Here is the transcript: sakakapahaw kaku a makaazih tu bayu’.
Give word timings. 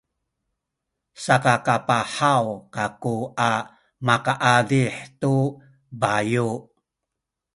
sakakapahaw 1.23 2.45
kaku 2.75 3.15
a 3.49 3.51
makaazih 4.05 4.93
tu 5.19 5.33
bayu’. 6.01 6.49